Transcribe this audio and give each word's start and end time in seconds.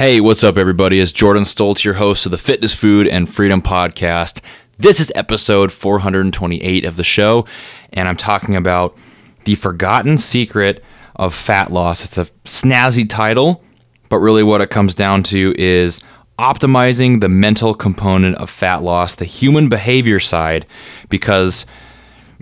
Hey, 0.00 0.18
what's 0.18 0.42
up, 0.42 0.56
everybody? 0.56 0.98
It's 0.98 1.12
Jordan 1.12 1.42
Stoltz, 1.44 1.84
your 1.84 1.92
host 1.92 2.24
of 2.24 2.32
the 2.32 2.38
Fitness, 2.38 2.72
Food, 2.72 3.06
and 3.06 3.28
Freedom 3.28 3.60
Podcast. 3.60 4.40
This 4.78 4.98
is 4.98 5.12
episode 5.14 5.70
428 5.70 6.86
of 6.86 6.96
the 6.96 7.04
show, 7.04 7.44
and 7.92 8.08
I'm 8.08 8.16
talking 8.16 8.56
about 8.56 8.96
the 9.44 9.56
forgotten 9.56 10.16
secret 10.16 10.82
of 11.16 11.34
fat 11.34 11.70
loss. 11.70 12.02
It's 12.02 12.16
a 12.16 12.24
snazzy 12.46 13.06
title, 13.06 13.62
but 14.08 14.20
really 14.20 14.42
what 14.42 14.62
it 14.62 14.70
comes 14.70 14.94
down 14.94 15.22
to 15.24 15.54
is 15.58 16.00
optimizing 16.38 17.20
the 17.20 17.28
mental 17.28 17.74
component 17.74 18.38
of 18.38 18.48
fat 18.48 18.82
loss, 18.82 19.16
the 19.16 19.26
human 19.26 19.68
behavior 19.68 20.18
side, 20.18 20.64
because, 21.10 21.66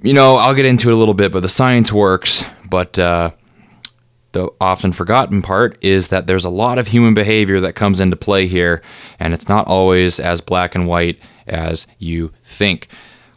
you 0.00 0.14
know, 0.14 0.36
I'll 0.36 0.54
get 0.54 0.64
into 0.64 0.90
it 0.90 0.94
a 0.94 0.96
little 0.96 1.12
bit, 1.12 1.32
but 1.32 1.40
the 1.40 1.48
science 1.48 1.92
works, 1.92 2.44
but, 2.70 3.00
uh, 3.00 3.32
the 4.38 4.52
often 4.60 4.92
forgotten 4.92 5.42
part 5.42 5.76
is 5.82 6.08
that 6.08 6.28
there's 6.28 6.44
a 6.44 6.50
lot 6.50 6.78
of 6.78 6.86
human 6.86 7.12
behavior 7.12 7.60
that 7.60 7.74
comes 7.74 8.00
into 8.00 8.14
play 8.14 8.46
here, 8.46 8.80
and 9.18 9.34
it's 9.34 9.48
not 9.48 9.66
always 9.66 10.20
as 10.20 10.40
black 10.40 10.76
and 10.76 10.86
white 10.86 11.18
as 11.48 11.88
you 11.98 12.32
think. 12.44 12.88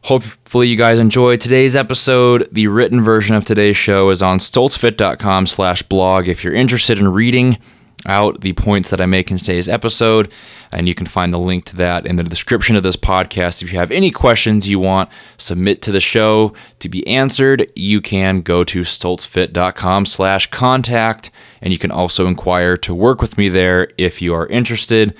Hopefully 0.03 0.67
you 0.67 0.75
guys 0.75 0.99
enjoyed 0.99 1.41
today's 1.41 1.75
episode. 1.75 2.47
The 2.51 2.67
written 2.67 3.01
version 3.01 3.35
of 3.35 3.45
today's 3.45 3.77
show 3.77 4.11
is 4.11 4.21
on 4.21 4.37
stoltzfit.com 4.37 5.47
slash 5.47 5.81
blog 5.83 6.27
if 6.27 6.43
you're 6.43 6.53
interested 6.53 6.99
in 6.99 7.11
reading 7.11 7.57
out 8.05 8.41
the 8.41 8.53
points 8.53 8.89
that 8.89 9.01
I 9.01 9.05
make 9.05 9.31
in 9.31 9.37
today's 9.37 9.69
episode. 9.69 10.31
And 10.71 10.87
you 10.87 10.95
can 10.95 11.05
find 11.05 11.33
the 11.33 11.39
link 11.39 11.65
to 11.65 11.75
that 11.77 12.05
in 12.05 12.15
the 12.15 12.23
description 12.23 12.75
of 12.75 12.83
this 12.83 12.95
podcast. 12.95 13.61
If 13.61 13.71
you 13.71 13.79
have 13.79 13.91
any 13.91 14.11
questions 14.11 14.67
you 14.67 14.79
want 14.79 15.09
submit 15.37 15.81
to 15.83 15.91
the 15.91 15.99
show 15.99 16.53
to 16.79 16.89
be 16.89 17.05
answered, 17.07 17.71
you 17.75 18.01
can 18.01 18.41
go 18.41 18.63
to 18.63 18.81
stoltzfit.com 18.81 20.05
slash 20.05 20.49
contact. 20.49 21.31
And 21.61 21.71
you 21.73 21.79
can 21.79 21.91
also 21.91 22.27
inquire 22.27 22.77
to 22.77 22.95
work 22.95 23.21
with 23.21 23.37
me 23.37 23.49
there 23.49 23.89
if 23.97 24.21
you 24.21 24.33
are 24.33 24.47
interested. 24.47 25.15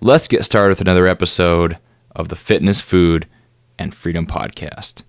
Let's 0.00 0.28
get 0.28 0.44
started 0.44 0.70
with 0.70 0.80
another 0.80 1.06
episode 1.06 1.78
of 2.14 2.28
the 2.28 2.36
Fitness, 2.36 2.80
Food, 2.80 3.26
and 3.78 3.94
Freedom 3.94 4.26
Podcast. 4.26 5.02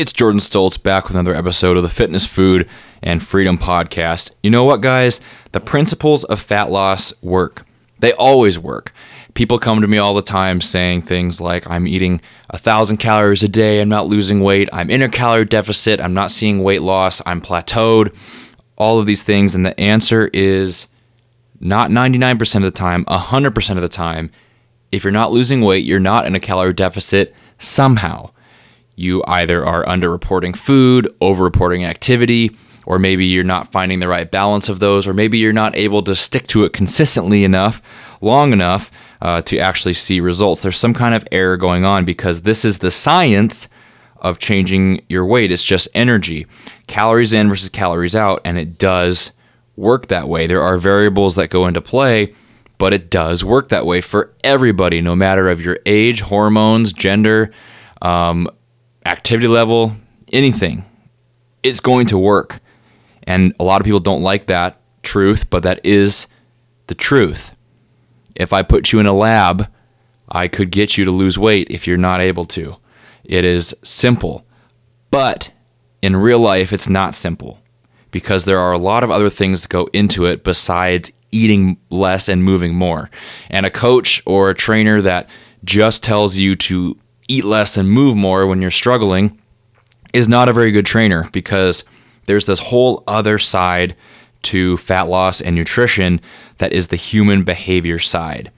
It's 0.00 0.14
Jordan 0.14 0.40
Stoltz 0.40 0.82
back 0.82 1.08
with 1.08 1.14
another 1.14 1.36
episode 1.36 1.76
of 1.76 1.82
the 1.82 1.90
Fitness, 1.90 2.24
Food, 2.24 2.66
and 3.02 3.22
Freedom 3.22 3.58
Podcast. 3.58 4.30
You 4.42 4.48
know 4.48 4.64
what, 4.64 4.80
guys? 4.80 5.20
The 5.52 5.60
principles 5.60 6.24
of 6.24 6.40
fat 6.40 6.70
loss 6.70 7.12
work. 7.20 7.66
They 7.98 8.14
always 8.14 8.58
work. 8.58 8.94
People 9.34 9.58
come 9.58 9.82
to 9.82 9.86
me 9.86 9.98
all 9.98 10.14
the 10.14 10.22
time 10.22 10.62
saying 10.62 11.02
things 11.02 11.38
like, 11.38 11.68
I'm 11.68 11.86
eating 11.86 12.22
a 12.48 12.56
thousand 12.56 12.96
calories 12.96 13.42
a 13.42 13.48
day, 13.48 13.82
I'm 13.82 13.90
not 13.90 14.06
losing 14.06 14.40
weight, 14.40 14.70
I'm 14.72 14.88
in 14.88 15.02
a 15.02 15.08
calorie 15.10 15.44
deficit, 15.44 16.00
I'm 16.00 16.14
not 16.14 16.32
seeing 16.32 16.62
weight 16.62 16.80
loss, 16.80 17.20
I'm 17.26 17.42
plateaued, 17.42 18.16
all 18.76 18.98
of 18.98 19.04
these 19.04 19.22
things. 19.22 19.54
And 19.54 19.66
the 19.66 19.78
answer 19.78 20.30
is 20.32 20.86
not 21.60 21.90
99% 21.90 22.56
of 22.56 22.62
the 22.62 22.70
time, 22.70 23.04
100% 23.04 23.76
of 23.76 23.82
the 23.82 23.88
time. 23.90 24.30
If 24.92 25.04
you're 25.04 25.10
not 25.10 25.30
losing 25.30 25.60
weight, 25.60 25.84
you're 25.84 26.00
not 26.00 26.24
in 26.24 26.34
a 26.34 26.40
calorie 26.40 26.72
deficit 26.72 27.34
somehow 27.58 28.30
you 29.00 29.24
either 29.26 29.64
are 29.64 29.84
underreporting 29.86 30.56
food, 30.56 31.12
overreporting 31.20 31.84
activity, 31.86 32.56
or 32.86 32.98
maybe 32.98 33.26
you're 33.26 33.44
not 33.44 33.72
finding 33.72 34.00
the 34.00 34.08
right 34.08 34.30
balance 34.30 34.68
of 34.68 34.80
those, 34.80 35.06
or 35.06 35.14
maybe 35.14 35.38
you're 35.38 35.52
not 35.52 35.76
able 35.76 36.02
to 36.02 36.14
stick 36.14 36.46
to 36.48 36.64
it 36.64 36.72
consistently 36.72 37.44
enough, 37.44 37.80
long 38.20 38.52
enough 38.52 38.90
uh, 39.22 39.42
to 39.42 39.58
actually 39.58 39.94
see 39.94 40.20
results. 40.20 40.62
There's 40.62 40.76
some 40.76 40.94
kind 40.94 41.14
of 41.14 41.26
error 41.32 41.56
going 41.56 41.84
on 41.84 42.04
because 42.04 42.42
this 42.42 42.64
is 42.64 42.78
the 42.78 42.90
science 42.90 43.68
of 44.16 44.38
changing 44.38 45.02
your 45.08 45.24
weight. 45.24 45.50
It's 45.50 45.62
just 45.62 45.88
energy, 45.94 46.46
calories 46.86 47.32
in 47.32 47.48
versus 47.48 47.70
calories 47.70 48.14
out, 48.14 48.40
and 48.44 48.58
it 48.58 48.78
does 48.78 49.32
work 49.76 50.08
that 50.08 50.28
way. 50.28 50.46
There 50.46 50.62
are 50.62 50.76
variables 50.76 51.36
that 51.36 51.48
go 51.48 51.66
into 51.66 51.80
play, 51.80 52.34
but 52.76 52.92
it 52.92 53.10
does 53.10 53.44
work 53.44 53.68
that 53.70 53.86
way 53.86 54.00
for 54.00 54.32
everybody, 54.44 55.00
no 55.00 55.16
matter 55.16 55.48
of 55.48 55.60
your 55.60 55.78
age, 55.86 56.20
hormones, 56.20 56.92
gender, 56.92 57.52
um, 58.02 58.48
activity 59.04 59.48
level, 59.48 59.94
anything, 60.32 60.84
it's 61.62 61.80
going 61.80 62.06
to 62.08 62.18
work. 62.18 62.60
And 63.24 63.54
a 63.60 63.64
lot 63.64 63.80
of 63.80 63.84
people 63.84 64.00
don't 64.00 64.22
like 64.22 64.46
that 64.46 64.80
truth, 65.02 65.50
but 65.50 65.62
that 65.62 65.84
is 65.84 66.26
the 66.86 66.94
truth. 66.94 67.52
If 68.34 68.52
I 68.52 68.62
put 68.62 68.92
you 68.92 68.98
in 68.98 69.06
a 69.06 69.12
lab, 69.12 69.68
I 70.28 70.48
could 70.48 70.70
get 70.70 70.96
you 70.96 71.04
to 71.04 71.10
lose 71.10 71.38
weight 71.38 71.68
if 71.70 71.86
you're 71.86 71.96
not 71.96 72.20
able 72.20 72.46
to. 72.46 72.76
It 73.24 73.44
is 73.44 73.74
simple. 73.82 74.44
But 75.10 75.50
in 76.02 76.16
real 76.16 76.38
life, 76.38 76.72
it's 76.72 76.88
not 76.88 77.14
simple 77.14 77.58
because 78.10 78.44
there 78.44 78.58
are 78.58 78.72
a 78.72 78.78
lot 78.78 79.04
of 79.04 79.10
other 79.10 79.30
things 79.30 79.62
that 79.62 79.68
go 79.68 79.88
into 79.92 80.24
it 80.24 80.44
besides 80.44 81.12
eating 81.30 81.78
less 81.90 82.28
and 82.28 82.42
moving 82.42 82.74
more. 82.74 83.10
And 83.50 83.66
a 83.66 83.70
coach 83.70 84.22
or 84.26 84.50
a 84.50 84.54
trainer 84.54 85.00
that 85.02 85.28
just 85.64 86.02
tells 86.02 86.36
you 86.36 86.54
to 86.56 86.96
eat 87.30 87.44
less 87.44 87.76
and 87.76 87.88
move 87.88 88.16
more 88.16 88.46
when 88.46 88.60
you're 88.60 88.70
struggling 88.70 89.38
is 90.12 90.28
not 90.28 90.48
a 90.48 90.52
very 90.52 90.72
good 90.72 90.86
trainer 90.86 91.28
because 91.32 91.84
there's 92.26 92.46
this 92.46 92.58
whole 92.58 93.02
other 93.06 93.38
side 93.38 93.94
to 94.42 94.76
fat 94.78 95.08
loss 95.08 95.40
and 95.40 95.54
nutrition 95.54 96.20
that 96.58 96.72
is 96.72 96.88
the 96.88 96.96
human 96.96 97.44
behavior 97.44 97.98
side. 97.98 98.50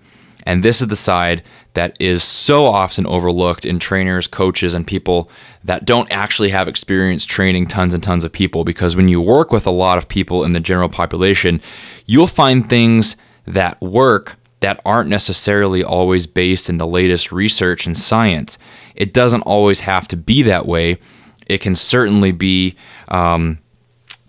And 0.45 0.63
this 0.63 0.81
is 0.81 0.89
the 0.89 0.97
side 0.97 1.43
that 1.75 1.97
is 2.01 2.23
so 2.23 2.67
often 2.67 3.07
overlooked 3.07 3.65
in 3.65 3.79
trainers, 3.79 4.27
coaches, 4.27 4.75
and 4.75 4.87
people 4.87 5.31
that 5.65 5.85
don't 5.85 6.11
actually 6.11 6.51
have 6.51 6.69
experience 6.69 7.25
training 7.25 7.69
tons 7.69 7.95
and 7.95 8.03
tons 8.03 8.25
of 8.25 8.33
people. 8.33 8.65
Because 8.65 8.97
when 8.97 9.09
you 9.09 9.21
work 9.21 9.53
with 9.53 9.67
a 9.67 9.71
lot 9.71 9.99
of 9.99 10.09
people 10.09 10.45
in 10.45 10.53
the 10.53 10.61
general 10.61 10.89
population, 10.89 11.61
you'll 12.07 12.27
find 12.27 12.69
things 12.69 13.17
that 13.47 13.81
work 13.81 14.37
that 14.63 14.81
aren't 14.85 15.11
necessarily 15.11 15.85
always 15.85 16.27
based 16.27 16.71
in 16.71 16.79
the 16.79 16.87
latest 16.87 17.33
research 17.33 17.87
and 17.87 17.99
science. 17.99 18.59
It 18.95 19.13
doesn't 19.13 19.43
always 19.43 19.81
have 19.81 20.09
to 20.09 20.17
be 20.17 20.43
that 20.43 20.67
way. 20.67 20.99
It 21.47 21.59
can 21.59 21.75
certainly 21.75 22.33
be, 22.33 22.77
um, 23.09 23.59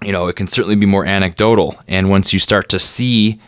you 0.01 0.11
know, 0.11 0.27
it 0.27 0.35
can 0.35 0.47
certainly 0.47 0.75
be 0.75 0.88
more 0.88 1.05
anecdotal. 1.05 1.79
And 1.88 2.09
once 2.09 2.33
you 2.33 2.39
start 2.39 2.67
to 2.69 2.79
see 2.79 3.39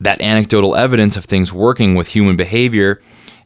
that 0.00 0.20
anecdotal 0.20 0.76
evidence 0.76 1.16
of 1.16 1.24
things 1.24 1.52
working 1.52 1.96
with 1.96 2.08
human 2.08 2.36
behavior 2.36 3.02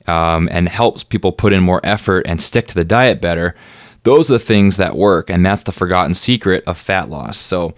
um, 0.07 0.49
and 0.53 0.69
helps 0.69 1.03
people 1.03 1.33
put 1.33 1.53
in 1.53 1.63
more 1.63 1.81
effort 1.83 2.27
and 2.27 2.43
stick 2.43 2.67
to 2.69 2.75
the 2.75 2.85
diet 2.85 3.23
better, 3.23 3.55
those 4.03 4.31
are 4.31 4.35
the 4.35 4.39
things 4.39 4.77
that 4.77 4.97
work. 4.97 5.31
And 5.31 5.47
that's 5.47 5.63
the 5.63 5.73
forgotten 5.73 6.13
secret 6.15 6.63
of 6.67 6.77
fat 6.77 7.09
loss. 7.09 7.39
So, 7.39 7.75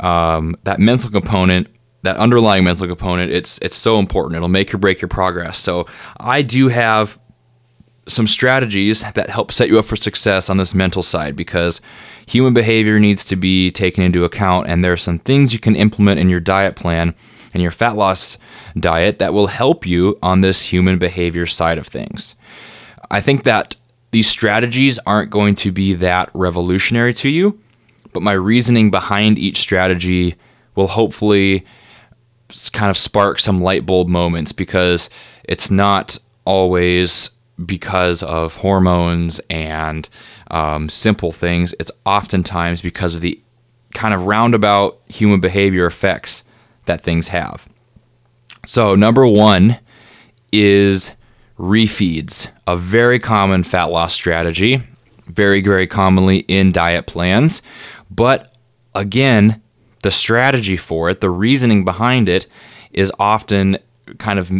um, 0.00 0.56
that 0.64 0.80
mental 0.80 1.10
component 1.10 1.68
that 2.02 2.16
underlying 2.16 2.64
mental 2.64 2.86
component, 2.86 3.30
it's 3.30 3.58
it's 3.58 3.76
so 3.76 3.98
important. 3.98 4.36
It'll 4.36 4.48
make 4.48 4.72
or 4.74 4.78
break 4.78 5.00
your 5.00 5.08
progress. 5.08 5.58
So 5.58 5.86
I 6.18 6.42
do 6.42 6.68
have 6.68 7.18
some 8.08 8.26
strategies 8.26 9.02
that 9.14 9.30
help 9.30 9.52
set 9.52 9.68
you 9.68 9.78
up 9.78 9.84
for 9.84 9.96
success 9.96 10.50
on 10.50 10.56
this 10.56 10.74
mental 10.74 11.02
side 11.02 11.36
because 11.36 11.80
human 12.26 12.52
behavior 12.52 12.98
needs 12.98 13.24
to 13.24 13.36
be 13.36 13.70
taken 13.70 14.02
into 14.02 14.24
account 14.24 14.66
and 14.66 14.82
there 14.82 14.92
are 14.92 14.96
some 14.96 15.20
things 15.20 15.52
you 15.52 15.60
can 15.60 15.76
implement 15.76 16.18
in 16.18 16.28
your 16.28 16.40
diet 16.40 16.74
plan 16.74 17.14
and 17.54 17.62
your 17.62 17.70
fat 17.70 17.96
loss 17.96 18.38
diet 18.78 19.18
that 19.18 19.32
will 19.32 19.46
help 19.46 19.86
you 19.86 20.18
on 20.22 20.40
this 20.40 20.62
human 20.62 20.98
behavior 20.98 21.46
side 21.46 21.78
of 21.78 21.86
things. 21.86 22.34
I 23.10 23.20
think 23.20 23.44
that 23.44 23.76
these 24.10 24.28
strategies 24.28 24.98
aren't 25.06 25.30
going 25.30 25.54
to 25.56 25.70
be 25.70 25.94
that 25.94 26.30
revolutionary 26.34 27.12
to 27.14 27.28
you, 27.28 27.58
but 28.12 28.22
my 28.22 28.32
reasoning 28.32 28.90
behind 28.90 29.38
each 29.38 29.58
strategy 29.58 30.34
will 30.74 30.88
hopefully 30.88 31.64
kind 32.72 32.90
of 32.90 32.98
spark 32.98 33.38
some 33.38 33.60
light 33.60 33.86
bulb 33.86 34.08
moments 34.08 34.52
because 34.52 35.10
it's 35.44 35.70
not 35.70 36.18
always 36.44 37.30
because 37.64 38.22
of 38.22 38.56
hormones 38.56 39.40
and 39.50 40.08
um, 40.50 40.88
simple 40.88 41.32
things. 41.32 41.74
It's 41.80 41.90
oftentimes 42.04 42.80
because 42.80 43.14
of 43.14 43.20
the 43.20 43.40
kind 43.94 44.14
of 44.14 44.26
roundabout 44.26 45.00
human 45.06 45.40
behavior 45.40 45.86
effects 45.86 46.44
that 46.86 47.02
things 47.02 47.28
have. 47.28 47.68
So, 48.66 48.94
number 48.94 49.26
one 49.26 49.78
is 50.52 51.12
refeeds, 51.58 52.48
a 52.66 52.76
very 52.76 53.18
common 53.18 53.64
fat 53.64 53.84
loss 53.84 54.14
strategy, 54.14 54.82
very, 55.26 55.60
very 55.60 55.86
commonly 55.86 56.38
in 56.40 56.72
diet 56.72 57.06
plans. 57.06 57.62
But 58.10 58.54
again, 58.94 59.61
the 60.02 60.10
strategy 60.10 60.76
for 60.76 61.10
it, 61.10 61.20
the 61.20 61.30
reasoning 61.30 61.84
behind 61.84 62.28
it, 62.28 62.46
is 62.92 63.10
often 63.18 63.78
kind 64.18 64.38
of 64.38 64.50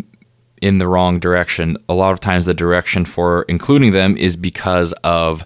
in 0.61 0.79
the 0.79 0.87
wrong 0.87 1.19
direction. 1.19 1.77
A 1.89 1.95
lot 1.95 2.13
of 2.13 2.21
times, 2.21 2.47
the 2.47 2.55
direction 2.55 3.05
for 3.05 3.43
including 3.43 3.93
them 3.93 4.17
is 4.17 4.37
because 4.37 4.93
of 5.05 5.45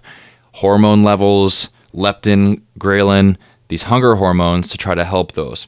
hormone 0.53 1.03
levels, 1.03 1.69
leptin, 1.93 2.61
ghrelin, 2.79 3.37
these 3.67 3.83
hunger 3.83 4.15
hormones 4.15 4.69
to 4.69 4.77
try 4.77 4.95
to 4.95 5.03
help 5.03 5.33
those. 5.33 5.67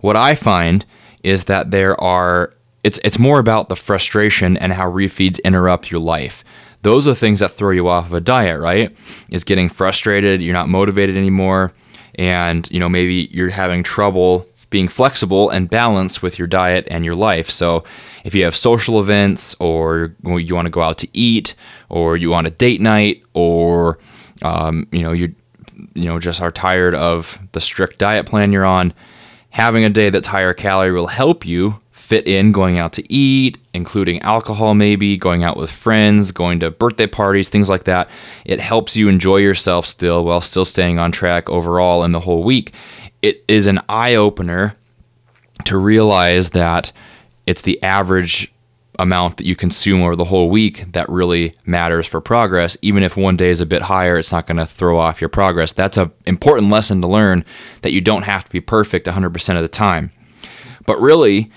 What 0.00 0.16
I 0.16 0.34
find 0.34 0.86
is 1.22 1.44
that 1.44 1.70
there 1.70 2.00
are 2.00 2.54
it's 2.84 2.98
it's 3.04 3.18
more 3.18 3.40
about 3.40 3.68
the 3.68 3.76
frustration 3.76 4.56
and 4.56 4.72
how 4.72 4.90
refeeds 4.90 5.42
interrupt 5.44 5.90
your 5.90 6.00
life. 6.00 6.44
Those 6.82 7.08
are 7.08 7.14
things 7.14 7.40
that 7.40 7.52
throw 7.52 7.72
you 7.72 7.88
off 7.88 8.06
of 8.06 8.12
a 8.12 8.20
diet, 8.20 8.60
right? 8.60 8.96
Is 9.30 9.42
getting 9.42 9.68
frustrated, 9.68 10.40
you're 10.40 10.54
not 10.54 10.68
motivated 10.68 11.16
anymore, 11.16 11.72
and 12.18 12.68
you 12.70 12.80
know 12.80 12.88
maybe 12.88 13.28
you're 13.30 13.48
having 13.48 13.82
trouble 13.82 14.46
being 14.70 14.88
flexible 14.88 15.48
and 15.48 15.70
balanced 15.70 16.22
with 16.22 16.38
your 16.38 16.46
diet 16.46 16.86
and 16.90 17.04
your 17.04 17.14
life. 17.14 17.48
So, 17.50 17.84
if 18.24 18.34
you 18.34 18.44
have 18.44 18.54
social 18.54 19.00
events, 19.00 19.54
or 19.60 20.14
you 20.24 20.54
want 20.54 20.66
to 20.66 20.70
go 20.70 20.82
out 20.82 20.98
to 20.98 21.08
eat, 21.14 21.54
or 21.88 22.16
you 22.16 22.28
want 22.28 22.46
a 22.46 22.50
date 22.50 22.80
night, 22.80 23.22
or 23.32 23.98
um, 24.42 24.86
you 24.92 25.02
know 25.02 25.12
you 25.12 25.34
you 25.94 26.04
know 26.04 26.18
just 26.18 26.42
are 26.42 26.52
tired 26.52 26.94
of 26.94 27.38
the 27.52 27.60
strict 27.60 27.98
diet 27.98 28.26
plan 28.26 28.52
you're 28.52 28.66
on, 28.66 28.92
having 29.50 29.84
a 29.84 29.90
day 29.90 30.10
that's 30.10 30.26
higher 30.26 30.52
calorie 30.52 30.92
will 30.92 31.06
help 31.06 31.46
you 31.46 31.80
fit 32.08 32.26
in 32.26 32.52
going 32.52 32.78
out 32.78 32.94
to 32.94 33.12
eat, 33.12 33.58
including 33.74 34.18
alcohol, 34.22 34.72
maybe 34.72 35.18
going 35.18 35.44
out 35.44 35.58
with 35.58 35.70
friends, 35.70 36.32
going 36.32 36.58
to 36.58 36.70
birthday 36.70 37.06
parties, 37.06 37.50
things 37.50 37.68
like 37.68 37.84
that. 37.84 38.08
It 38.46 38.60
helps 38.60 38.96
you 38.96 39.10
enjoy 39.10 39.36
yourself 39.36 39.84
still 39.84 40.24
while 40.24 40.40
still 40.40 40.64
staying 40.64 40.98
on 40.98 41.12
track 41.12 41.50
overall 41.50 42.04
in 42.04 42.12
the 42.12 42.20
whole 42.20 42.44
week. 42.44 42.72
It 43.20 43.44
is 43.46 43.66
an 43.66 43.80
eye 43.90 44.14
opener 44.14 44.74
to 45.64 45.76
realize 45.76 46.48
that 46.50 46.92
it's 47.46 47.60
the 47.60 47.82
average 47.82 48.50
amount 48.98 49.36
that 49.36 49.44
you 49.44 49.54
consume 49.54 50.02
over 50.02 50.16
the 50.16 50.24
whole 50.24 50.48
week 50.48 50.90
that 50.92 51.10
really 51.10 51.52
matters 51.66 52.06
for 52.06 52.22
progress. 52.22 52.78
Even 52.80 53.02
if 53.02 53.18
one 53.18 53.36
day 53.36 53.50
is 53.50 53.60
a 53.60 53.66
bit 53.66 53.82
higher, 53.82 54.16
it's 54.16 54.32
not 54.32 54.46
going 54.46 54.56
to 54.56 54.64
throw 54.64 54.98
off 54.98 55.20
your 55.20 55.28
progress. 55.28 55.74
That's 55.74 55.98
an 55.98 56.10
important 56.24 56.70
lesson 56.70 57.02
to 57.02 57.06
learn 57.06 57.44
that 57.82 57.92
you 57.92 58.00
don't 58.00 58.22
have 58.22 58.44
to 58.44 58.50
be 58.50 58.62
perfect 58.62 59.06
100% 59.06 59.56
of 59.56 59.62
the 59.62 59.68
time. 59.68 60.10
But 60.86 61.02
really, 61.02 61.50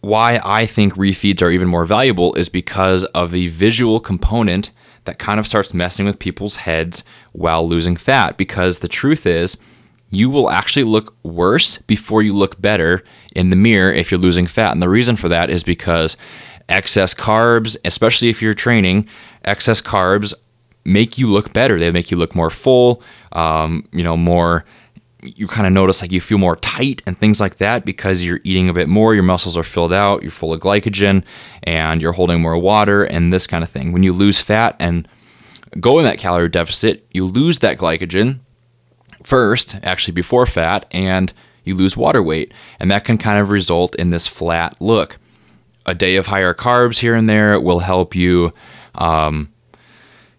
why 0.00 0.40
I 0.44 0.66
think 0.66 0.94
refeeds 0.94 1.42
are 1.42 1.50
even 1.50 1.68
more 1.68 1.86
valuable 1.86 2.34
is 2.34 2.48
because 2.48 3.04
of 3.06 3.30
the 3.30 3.48
visual 3.48 4.00
component 4.00 4.70
that 5.04 5.18
kind 5.18 5.40
of 5.40 5.46
starts 5.46 5.74
messing 5.74 6.06
with 6.06 6.18
people's 6.18 6.56
heads 6.56 7.02
while 7.32 7.66
losing 7.66 7.96
fat. 7.96 8.36
Because 8.36 8.78
the 8.78 8.88
truth 8.88 9.26
is, 9.26 9.56
you 10.10 10.30
will 10.30 10.50
actually 10.50 10.84
look 10.84 11.14
worse 11.22 11.78
before 11.78 12.22
you 12.22 12.32
look 12.32 12.60
better 12.60 13.02
in 13.34 13.50
the 13.50 13.56
mirror 13.56 13.92
if 13.92 14.10
you're 14.10 14.20
losing 14.20 14.46
fat. 14.46 14.72
And 14.72 14.82
the 14.82 14.88
reason 14.88 15.16
for 15.16 15.28
that 15.28 15.50
is 15.50 15.62
because 15.62 16.16
excess 16.68 17.14
carbs, 17.14 17.76
especially 17.84 18.28
if 18.28 18.40
you're 18.40 18.54
training, 18.54 19.08
excess 19.44 19.80
carbs 19.82 20.32
make 20.84 21.18
you 21.18 21.26
look 21.26 21.52
better. 21.52 21.78
They 21.78 21.90
make 21.90 22.10
you 22.10 22.16
look 22.16 22.34
more 22.34 22.50
full, 22.50 23.02
um, 23.32 23.86
you 23.92 24.02
know, 24.02 24.16
more 24.16 24.64
you 25.22 25.48
kind 25.48 25.66
of 25.66 25.72
notice 25.72 26.00
like 26.00 26.12
you 26.12 26.20
feel 26.20 26.38
more 26.38 26.56
tight 26.56 27.02
and 27.06 27.18
things 27.18 27.40
like 27.40 27.56
that 27.56 27.84
because 27.84 28.22
you're 28.22 28.40
eating 28.44 28.68
a 28.68 28.72
bit 28.72 28.88
more, 28.88 29.14
your 29.14 29.24
muscles 29.24 29.56
are 29.56 29.64
filled 29.64 29.92
out, 29.92 30.22
you're 30.22 30.30
full 30.30 30.52
of 30.52 30.60
glycogen, 30.60 31.24
and 31.64 32.00
you're 32.00 32.12
holding 32.12 32.40
more 32.40 32.58
water 32.58 33.04
and 33.04 33.32
this 33.32 33.46
kind 33.46 33.64
of 33.64 33.70
thing. 33.70 33.92
When 33.92 34.02
you 34.02 34.12
lose 34.12 34.40
fat 34.40 34.76
and 34.78 35.08
go 35.80 35.98
in 35.98 36.04
that 36.04 36.18
calorie 36.18 36.48
deficit, 36.48 37.06
you 37.10 37.24
lose 37.24 37.58
that 37.60 37.78
glycogen 37.78 38.38
first, 39.24 39.76
actually 39.82 40.12
before 40.12 40.46
fat, 40.46 40.86
and 40.92 41.32
you 41.64 41.74
lose 41.74 41.96
water 41.96 42.22
weight. 42.22 42.54
And 42.78 42.90
that 42.90 43.04
can 43.04 43.18
kind 43.18 43.40
of 43.40 43.50
result 43.50 43.94
in 43.96 44.10
this 44.10 44.26
flat 44.26 44.80
look. 44.80 45.18
A 45.86 45.94
day 45.94 46.16
of 46.16 46.26
higher 46.26 46.54
carbs 46.54 46.98
here 46.98 47.14
and 47.14 47.28
there 47.28 47.60
will 47.60 47.80
help 47.80 48.14
you. 48.14 48.52
Um, 48.94 49.52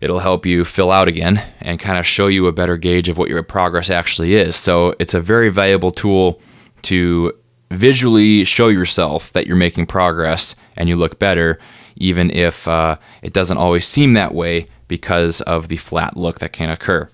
it'll 0.01 0.19
help 0.19 0.46
you 0.46 0.63
fill 0.63 0.92
out 0.92 1.07
again 1.07 1.44
and 1.60 1.80
kind 1.80 1.98
of 1.98 2.06
show 2.06 2.28
you 2.28 2.48
a 2.48 2.51
better 2.51 2.78
gauge 2.78 3.10
of 3.10 3.18
what 3.18 3.30
your 3.30 3.44
progress 3.44 3.90
actually 3.90 4.34
is. 4.34 4.56
So 4.56 4.96
it's 5.00 5.13
a 5.13 5.22
very 5.22 5.50
valuable 5.50 5.92
tool 5.92 6.42
to 6.84 7.34
visually 7.72 8.44
show 8.44 8.68
yourself 8.68 9.31
that 9.34 9.46
you're 9.46 9.56
making 9.56 9.86
progress 9.86 10.56
and 10.78 10.90
you 10.90 10.96
look 10.96 11.19
better, 11.19 11.60
even 11.98 12.31
if 12.31 12.68
uh, 12.68 12.98
it 13.22 13.34
doesn't 13.34 13.57
always 13.57 13.88
seem 13.88 14.13
that 14.13 14.34
way 14.34 14.68
because 14.88 15.42
of 15.42 15.68
the 15.68 15.78
flat 15.78 16.18
look 16.18 16.40
that 16.40 16.54
can 16.54 16.69
occur. 16.69 17.10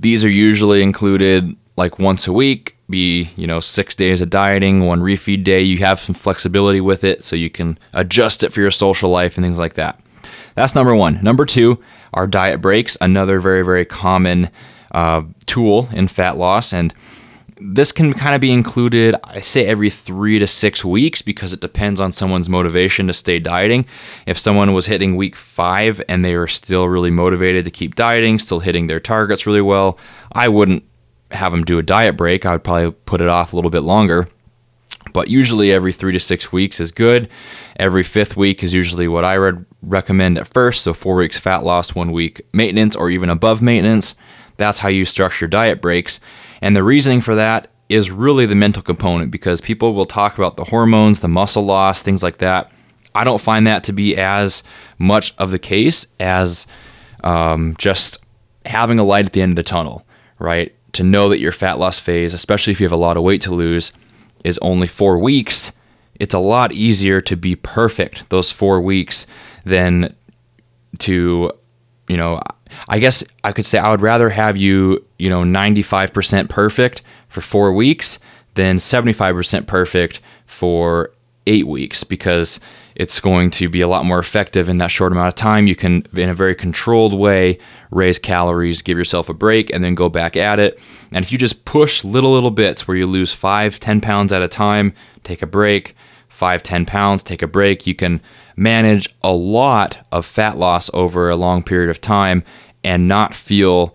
These 0.00 0.24
are 0.24 0.30
usually 0.30 0.82
included 0.82 1.56
like 1.76 1.98
once 1.98 2.26
a 2.26 2.32
week, 2.32 2.76
be, 2.88 3.30
you 3.36 3.46
know, 3.46 3.60
six 3.60 3.94
days 3.94 4.20
of 4.20 4.30
dieting, 4.30 4.84
one 4.84 5.00
refeed 5.00 5.44
day. 5.44 5.60
You 5.60 5.78
have 5.78 6.00
some 6.00 6.14
flexibility 6.14 6.80
with 6.80 7.04
it 7.04 7.22
so 7.22 7.36
you 7.36 7.48
can 7.48 7.78
adjust 7.92 8.42
it 8.42 8.52
for 8.52 8.60
your 8.60 8.70
social 8.70 9.10
life 9.10 9.36
and 9.36 9.46
things 9.46 9.58
like 9.58 9.74
that. 9.74 10.00
That's 10.54 10.74
number 10.74 10.94
one. 10.94 11.22
Number 11.22 11.46
two 11.46 11.82
are 12.12 12.26
diet 12.26 12.60
breaks, 12.60 12.96
another 13.00 13.40
very, 13.40 13.62
very 13.62 13.84
common 13.84 14.50
uh, 14.92 15.22
tool 15.46 15.88
in 15.92 16.08
fat 16.08 16.36
loss. 16.36 16.72
And 16.72 16.94
this 17.60 17.92
can 17.92 18.12
kind 18.14 18.34
of 18.34 18.40
be 18.40 18.52
included, 18.52 19.14
I 19.22 19.40
say, 19.40 19.66
every 19.66 19.90
three 19.90 20.38
to 20.38 20.46
six 20.46 20.84
weeks 20.84 21.20
because 21.20 21.52
it 21.52 21.60
depends 21.60 22.00
on 22.00 22.10
someone's 22.10 22.48
motivation 22.48 23.06
to 23.06 23.12
stay 23.12 23.38
dieting. 23.38 23.86
If 24.26 24.38
someone 24.38 24.72
was 24.72 24.86
hitting 24.86 25.14
week 25.14 25.36
five 25.36 26.00
and 26.08 26.24
they 26.24 26.34
are 26.34 26.46
still 26.46 26.88
really 26.88 27.10
motivated 27.10 27.64
to 27.66 27.70
keep 27.70 27.94
dieting, 27.94 28.38
still 28.38 28.60
hitting 28.60 28.86
their 28.86 29.00
targets 29.00 29.46
really 29.46 29.60
well, 29.60 29.98
I 30.32 30.48
wouldn't 30.48 30.84
have 31.30 31.52
them 31.52 31.64
do 31.64 31.78
a 31.78 31.82
diet 31.82 32.16
break. 32.16 32.46
I 32.46 32.52
would 32.52 32.64
probably 32.64 32.90
put 32.90 33.20
it 33.20 33.28
off 33.28 33.52
a 33.52 33.56
little 33.56 33.70
bit 33.70 33.82
longer. 33.82 34.28
But 35.12 35.28
usually 35.28 35.72
every 35.72 35.92
three 35.92 36.12
to 36.12 36.20
six 36.20 36.52
weeks 36.52 36.80
is 36.80 36.92
good. 36.92 37.28
Every 37.76 38.02
fifth 38.02 38.36
week 38.36 38.62
is 38.62 38.72
usually 38.72 39.08
what 39.08 39.24
I 39.24 39.38
would 39.38 39.64
recommend 39.82 40.38
at 40.38 40.52
first. 40.52 40.82
So 40.82 40.94
four 40.94 41.16
weeks 41.16 41.38
fat 41.38 41.64
loss, 41.64 41.94
one 41.94 42.12
week 42.12 42.42
maintenance, 42.52 42.96
or 42.96 43.10
even 43.10 43.30
above 43.30 43.62
maintenance. 43.62 44.14
That's 44.56 44.78
how 44.78 44.88
you 44.88 45.04
structure 45.04 45.46
diet 45.46 45.80
breaks. 45.80 46.20
And 46.60 46.76
the 46.76 46.82
reasoning 46.82 47.20
for 47.20 47.34
that 47.34 47.68
is 47.88 48.10
really 48.10 48.46
the 48.46 48.54
mental 48.54 48.82
component 48.82 49.30
because 49.30 49.60
people 49.60 49.94
will 49.94 50.06
talk 50.06 50.38
about 50.38 50.56
the 50.56 50.64
hormones, 50.64 51.20
the 51.20 51.28
muscle 51.28 51.64
loss, 51.64 52.02
things 52.02 52.22
like 52.22 52.38
that. 52.38 52.70
I 53.14 53.24
don't 53.24 53.40
find 53.40 53.66
that 53.66 53.84
to 53.84 53.92
be 53.92 54.16
as 54.16 54.62
much 54.98 55.34
of 55.38 55.50
the 55.50 55.58
case 55.58 56.06
as 56.20 56.66
um, 57.24 57.74
just 57.78 58.18
having 58.64 58.98
a 58.98 59.04
light 59.04 59.26
at 59.26 59.32
the 59.32 59.42
end 59.42 59.52
of 59.52 59.56
the 59.56 59.62
tunnel, 59.62 60.06
right? 60.38 60.72
To 60.92 61.02
know 61.02 61.28
that 61.30 61.40
your 61.40 61.52
fat 61.52 61.78
loss 61.78 61.98
phase, 61.98 62.34
especially 62.34 62.72
if 62.72 62.80
you 62.80 62.84
have 62.84 62.92
a 62.92 62.96
lot 62.96 63.16
of 63.16 63.24
weight 63.24 63.40
to 63.42 63.54
lose, 63.54 63.92
is 64.44 64.58
only 64.58 64.86
four 64.86 65.18
weeks, 65.18 65.72
it's 66.20 66.34
a 66.34 66.38
lot 66.38 66.72
easier 66.72 67.20
to 67.22 67.36
be 67.36 67.56
perfect 67.56 68.28
those 68.28 68.52
four 68.52 68.80
weeks 68.80 69.26
than 69.64 70.14
to, 71.00 71.52
you 72.08 72.16
know, 72.16 72.40
I 72.88 72.98
guess 72.98 73.24
I 73.44 73.52
could 73.52 73.66
say 73.66 73.78
I 73.78 73.90
would 73.90 74.00
rather 74.00 74.30
have 74.30 74.56
you, 74.56 75.04
you 75.18 75.28
know, 75.28 75.42
95% 75.42 76.48
perfect 76.48 77.02
for 77.28 77.40
four 77.40 77.72
weeks 77.72 78.18
than 78.54 78.76
75% 78.76 79.66
perfect 79.66 80.20
for 80.46 81.12
eight 81.46 81.66
weeks 81.66 82.04
because 82.04 82.60
it's 82.94 83.18
going 83.18 83.50
to 83.50 83.68
be 83.68 83.80
a 83.80 83.88
lot 83.88 84.04
more 84.04 84.18
effective 84.18 84.68
in 84.68 84.78
that 84.78 84.90
short 84.90 85.12
amount 85.12 85.28
of 85.28 85.34
time. 85.34 85.66
You 85.66 85.74
can, 85.74 86.06
in 86.14 86.28
a 86.28 86.34
very 86.34 86.54
controlled 86.54 87.14
way, 87.14 87.58
raise 87.90 88.18
calories, 88.18 88.82
give 88.82 88.98
yourself 88.98 89.28
a 89.28 89.34
break, 89.34 89.70
and 89.70 89.82
then 89.82 89.94
go 89.94 90.08
back 90.08 90.36
at 90.36 90.58
it. 90.58 90.78
And 91.12 91.24
if 91.24 91.32
you 91.32 91.38
just 91.38 91.64
push 91.64 92.04
little, 92.04 92.32
little 92.32 92.50
bits 92.50 92.86
where 92.86 92.96
you 92.96 93.06
lose 93.06 93.32
five, 93.32 93.80
10 93.80 94.00
pounds 94.00 94.32
at 94.32 94.42
a 94.42 94.48
time, 94.48 94.92
take 95.24 95.40
a 95.40 95.46
break, 95.46 95.96
five, 96.40 96.62
10 96.62 96.86
pounds, 96.86 97.22
take 97.22 97.42
a 97.42 97.46
break, 97.46 97.86
you 97.86 97.94
can 97.94 98.18
manage 98.56 99.14
a 99.22 99.30
lot 99.30 99.98
of 100.10 100.24
fat 100.24 100.56
loss 100.56 100.88
over 100.94 101.28
a 101.28 101.36
long 101.36 101.62
period 101.62 101.90
of 101.90 102.00
time 102.00 102.42
and 102.82 103.06
not 103.06 103.34
feel 103.34 103.94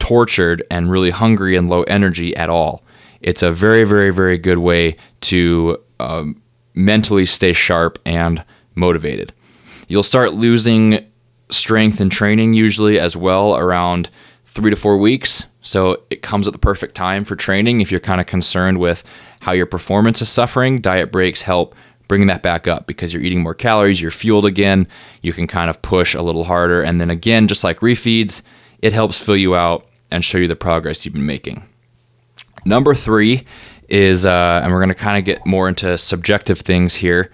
tortured 0.00 0.60
and 0.72 0.90
really 0.90 1.10
hungry 1.10 1.54
and 1.56 1.70
low 1.70 1.84
energy 1.84 2.34
at 2.34 2.50
all. 2.50 2.82
It's 3.20 3.44
a 3.44 3.52
very, 3.52 3.84
very, 3.84 4.10
very 4.10 4.38
good 4.38 4.58
way 4.58 4.96
to 5.20 5.78
um, 6.00 6.42
mentally 6.74 7.26
stay 7.26 7.52
sharp 7.52 8.00
and 8.04 8.44
motivated. 8.74 9.32
You'll 9.86 10.02
start 10.02 10.34
losing 10.34 10.98
strength 11.48 12.00
and 12.00 12.10
training 12.10 12.54
usually 12.54 12.98
as 12.98 13.16
well 13.16 13.56
around 13.56 14.10
three 14.46 14.70
to 14.70 14.76
four 14.76 14.98
weeks. 14.98 15.44
So 15.62 16.02
it 16.10 16.22
comes 16.22 16.48
at 16.48 16.52
the 16.52 16.58
perfect 16.58 16.96
time 16.96 17.24
for 17.24 17.36
training. 17.36 17.80
If 17.80 17.92
you're 17.92 18.00
kind 18.00 18.20
of 18.20 18.26
concerned 18.26 18.78
with 18.78 19.04
how 19.40 19.52
your 19.52 19.66
performance 19.66 20.20
is 20.20 20.28
suffering, 20.28 20.80
diet 20.80 21.12
breaks 21.12 21.42
help 21.42 21.74
bringing 22.08 22.26
that 22.28 22.42
back 22.42 22.66
up 22.66 22.86
because 22.86 23.12
you're 23.12 23.22
eating 23.22 23.42
more 23.42 23.54
calories, 23.54 24.00
you're 24.00 24.10
fueled 24.10 24.46
again, 24.46 24.86
you 25.22 25.32
can 25.32 25.46
kind 25.46 25.70
of 25.70 25.80
push 25.82 26.14
a 26.14 26.22
little 26.22 26.44
harder. 26.44 26.82
And 26.82 27.00
then 27.00 27.10
again, 27.10 27.48
just 27.48 27.64
like 27.64 27.80
refeeds, 27.80 28.42
it 28.80 28.92
helps 28.92 29.18
fill 29.18 29.36
you 29.36 29.54
out 29.54 29.86
and 30.10 30.24
show 30.24 30.38
you 30.38 30.48
the 30.48 30.56
progress 30.56 31.04
you've 31.04 31.14
been 31.14 31.26
making. 31.26 31.66
Number 32.64 32.94
three 32.94 33.44
is, 33.88 34.26
uh, 34.26 34.60
and 34.62 34.72
we're 34.72 34.80
going 34.80 34.88
to 34.88 34.94
kind 34.94 35.18
of 35.18 35.24
get 35.24 35.46
more 35.46 35.68
into 35.68 35.96
subjective 35.98 36.60
things 36.60 36.94
here. 36.94 37.30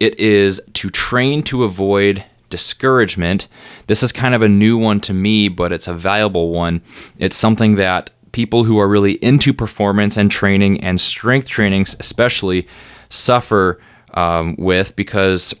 It 0.00 0.18
is 0.20 0.60
to 0.74 0.90
train 0.90 1.42
to 1.44 1.64
avoid 1.64 2.24
discouragement. 2.50 3.48
This 3.86 4.02
is 4.02 4.12
kind 4.12 4.34
of 4.34 4.42
a 4.42 4.48
new 4.48 4.76
one 4.76 5.00
to 5.00 5.12
me, 5.12 5.48
but 5.48 5.72
it's 5.72 5.88
a 5.88 5.94
valuable 5.94 6.50
one. 6.50 6.82
It's 7.18 7.36
something 7.36 7.74
that 7.76 8.10
people 8.32 8.64
who 8.64 8.78
are 8.78 8.88
really 8.88 9.14
into 9.14 9.52
performance 9.52 10.16
and 10.16 10.30
training 10.30 10.80
and 10.80 11.00
strength 11.00 11.48
trainings, 11.48 11.96
especially, 11.98 12.66
suffer 13.08 13.80
um, 14.18 14.56
with 14.58 14.96
because 14.96 15.54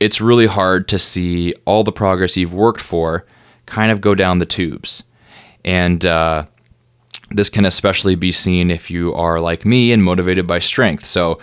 it's 0.00 0.20
really 0.20 0.46
hard 0.46 0.88
to 0.88 0.98
see 0.98 1.54
all 1.66 1.84
the 1.84 1.92
progress 1.92 2.36
you've 2.36 2.54
worked 2.54 2.80
for 2.80 3.24
kind 3.66 3.92
of 3.92 4.00
go 4.00 4.14
down 4.14 4.38
the 4.38 4.46
tubes. 4.46 5.04
And 5.64 6.04
uh, 6.04 6.44
This 7.30 7.48
can 7.48 7.64
especially 7.64 8.16
be 8.16 8.32
seen 8.32 8.70
if 8.70 8.90
you 8.90 9.14
are 9.14 9.40
like 9.40 9.64
me 9.64 9.92
and 9.92 10.02
motivated 10.02 10.46
by 10.46 10.58
strength. 10.58 11.04
So 11.04 11.38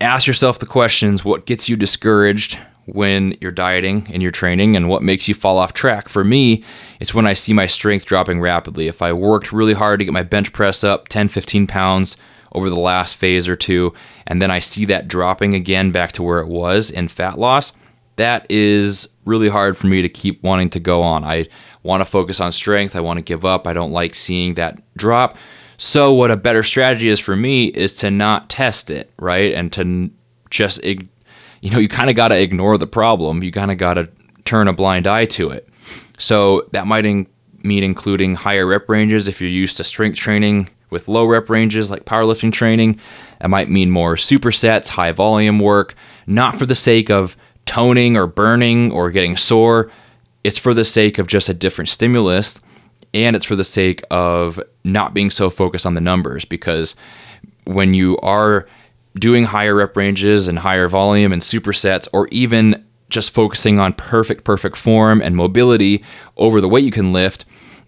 ask 0.00 0.26
yourself 0.26 0.58
the 0.58 0.66
questions 0.66 1.24
what 1.24 1.46
gets 1.46 1.68
you 1.68 1.76
discouraged 1.76 2.58
when 2.86 3.36
you're 3.40 3.50
dieting 3.50 4.06
and 4.12 4.22
you're 4.22 4.30
training 4.30 4.76
and 4.76 4.88
what 4.88 5.02
makes 5.02 5.28
you 5.28 5.34
fall 5.34 5.58
off 5.58 5.72
track. 5.72 6.08
For 6.08 6.24
me, 6.24 6.64
it's 7.00 7.14
when 7.14 7.26
I 7.26 7.34
see 7.34 7.52
my 7.52 7.66
strength 7.66 8.06
dropping 8.06 8.40
rapidly. 8.40 8.88
If 8.88 9.02
I 9.02 9.12
worked 9.12 9.52
really 9.52 9.74
hard 9.74 9.98
to 9.98 10.04
get 10.04 10.12
my 10.12 10.22
bench 10.22 10.52
press 10.52 10.84
up 10.84 11.08
10, 11.08 11.28
15 11.28 11.66
pounds 11.66 12.16
over 12.54 12.70
the 12.70 12.78
last 12.78 13.16
phase 13.16 13.48
or 13.48 13.56
two, 13.56 13.92
and 14.26 14.40
then 14.40 14.50
I 14.50 14.58
see 14.58 14.84
that 14.86 15.08
dropping 15.08 15.54
again 15.54 15.90
back 15.90 16.12
to 16.12 16.22
where 16.22 16.40
it 16.40 16.48
was 16.48 16.90
in 16.90 17.08
fat 17.08 17.38
loss, 17.38 17.72
that 18.16 18.46
is 18.50 19.08
really 19.24 19.48
hard 19.48 19.76
for 19.76 19.86
me 19.86 20.02
to 20.02 20.08
keep 20.08 20.42
wanting 20.42 20.70
to 20.70 20.80
go 20.80 21.02
on. 21.02 21.24
I 21.24 21.48
want 21.82 22.00
to 22.00 22.04
focus 22.04 22.40
on 22.40 22.52
strength. 22.52 22.94
I 22.94 23.00
want 23.00 23.18
to 23.18 23.22
give 23.22 23.44
up. 23.44 23.66
I 23.66 23.72
don't 23.72 23.92
like 23.92 24.14
seeing 24.14 24.54
that 24.54 24.80
drop. 24.96 25.36
So, 25.76 26.12
what 26.12 26.30
a 26.30 26.36
better 26.36 26.62
strategy 26.62 27.08
is 27.08 27.18
for 27.18 27.34
me 27.34 27.66
is 27.66 27.94
to 27.94 28.10
not 28.10 28.48
test 28.48 28.90
it, 28.90 29.10
right? 29.18 29.52
And 29.54 29.72
to 29.72 30.10
just, 30.50 30.82
you 30.84 31.08
know, 31.70 31.78
you 31.78 31.88
kind 31.88 32.10
of 32.10 32.16
got 32.16 32.28
to 32.28 32.40
ignore 32.40 32.78
the 32.78 32.86
problem. 32.86 33.42
You 33.42 33.50
kind 33.50 33.72
of 33.72 33.78
got 33.78 33.94
to 33.94 34.08
turn 34.44 34.68
a 34.68 34.72
blind 34.72 35.06
eye 35.06 35.26
to 35.26 35.50
it. 35.50 35.68
So, 36.16 36.68
that 36.72 36.86
might 36.86 37.04
in- 37.04 37.26
mean 37.64 37.82
including 37.82 38.34
higher 38.34 38.66
rep 38.66 38.88
ranges 38.88 39.26
if 39.26 39.40
you're 39.40 39.50
used 39.50 39.76
to 39.78 39.84
strength 39.84 40.16
training 40.16 40.68
with 40.90 41.08
low 41.08 41.24
rep 41.24 41.48
ranges 41.50 41.90
like 41.90 42.04
powerlifting 42.04 42.52
training. 42.52 43.00
That 43.40 43.50
might 43.50 43.70
mean 43.70 43.90
more 43.90 44.16
supersets, 44.16 44.88
high 44.88 45.12
volume 45.12 45.58
work, 45.58 45.94
not 46.26 46.58
for 46.58 46.66
the 46.66 46.74
sake 46.74 47.10
of 47.10 47.36
toning 47.66 48.16
or 48.16 48.26
burning 48.26 48.92
or 48.92 49.10
getting 49.10 49.36
sore. 49.36 49.90
It's 50.44 50.58
for 50.58 50.74
the 50.74 50.84
sake 50.84 51.18
of 51.18 51.26
just 51.26 51.48
a 51.48 51.54
different 51.54 51.88
stimulus 51.88 52.60
and 53.14 53.36
it's 53.36 53.44
for 53.44 53.56
the 53.56 53.64
sake 53.64 54.02
of 54.10 54.60
not 54.82 55.14
being 55.14 55.30
so 55.30 55.48
focused 55.48 55.86
on 55.86 55.94
the 55.94 56.00
numbers 56.00 56.44
because 56.44 56.96
when 57.64 57.94
you 57.94 58.18
are 58.18 58.66
doing 59.18 59.44
higher 59.44 59.76
rep 59.76 59.96
ranges 59.96 60.48
and 60.48 60.58
higher 60.58 60.88
volume 60.88 61.32
and 61.32 61.40
supersets 61.40 62.08
or 62.12 62.28
even 62.28 62.84
just 63.08 63.32
focusing 63.32 63.78
on 63.78 63.92
perfect 63.92 64.44
perfect 64.44 64.76
form 64.76 65.22
and 65.22 65.36
mobility 65.36 66.02
over 66.36 66.60
the 66.60 66.68
weight 66.68 66.84
you 66.84 66.90
can 66.90 67.12
lift 67.12 67.44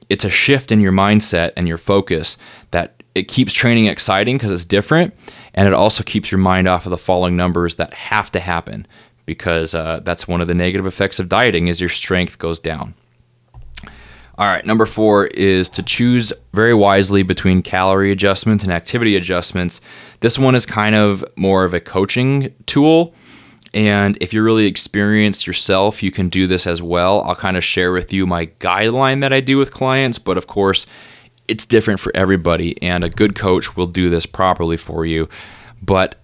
it's 0.08 0.24
a 0.24 0.30
shift 0.30 0.72
in 0.72 0.80
your 0.80 0.92
mindset 0.92 1.52
and 1.56 1.66
your 1.68 1.78
focus 1.78 2.36
that 2.70 3.02
it 3.14 3.28
keeps 3.28 3.52
training 3.52 3.86
exciting 3.86 4.36
because 4.36 4.50
it's 4.50 4.64
different 4.64 5.14
and 5.54 5.66
it 5.66 5.74
also 5.74 6.02
keeps 6.02 6.30
your 6.30 6.38
mind 6.38 6.68
off 6.68 6.86
of 6.86 6.90
the 6.90 6.98
falling 6.98 7.36
numbers 7.36 7.76
that 7.76 7.94
have 7.94 8.30
to 8.32 8.40
happen 8.40 8.86
because 9.24 9.74
uh, 9.74 10.00
that's 10.04 10.28
one 10.28 10.40
of 10.40 10.48
the 10.48 10.54
negative 10.54 10.86
effects 10.86 11.18
of 11.18 11.28
dieting 11.28 11.68
is 11.68 11.80
your 11.80 11.88
strength 11.88 12.38
goes 12.38 12.60
down 12.60 12.94
all 14.38 14.46
right, 14.46 14.66
number 14.66 14.84
four 14.84 15.28
is 15.28 15.70
to 15.70 15.82
choose 15.82 16.30
very 16.52 16.74
wisely 16.74 17.22
between 17.22 17.62
calorie 17.62 18.12
adjustments 18.12 18.64
and 18.64 18.72
activity 18.72 19.16
adjustments. 19.16 19.80
This 20.20 20.38
one 20.38 20.54
is 20.54 20.66
kind 20.66 20.94
of 20.94 21.24
more 21.36 21.64
of 21.64 21.72
a 21.72 21.80
coaching 21.80 22.54
tool. 22.66 23.14
And 23.76 24.16
if 24.22 24.32
you're 24.32 24.42
really 24.42 24.64
experienced 24.64 25.46
yourself, 25.46 26.02
you 26.02 26.10
can 26.10 26.30
do 26.30 26.46
this 26.46 26.66
as 26.66 26.80
well. 26.80 27.20
I'll 27.24 27.36
kind 27.36 27.58
of 27.58 27.62
share 27.62 27.92
with 27.92 28.10
you 28.10 28.26
my 28.26 28.46
guideline 28.58 29.20
that 29.20 29.34
I 29.34 29.40
do 29.40 29.58
with 29.58 29.70
clients, 29.70 30.18
but 30.18 30.38
of 30.38 30.46
course, 30.46 30.86
it's 31.46 31.66
different 31.66 32.00
for 32.00 32.10
everybody. 32.16 32.80
And 32.82 33.04
a 33.04 33.10
good 33.10 33.34
coach 33.34 33.76
will 33.76 33.86
do 33.86 34.08
this 34.08 34.24
properly 34.24 34.78
for 34.78 35.04
you. 35.04 35.28
But 35.82 36.14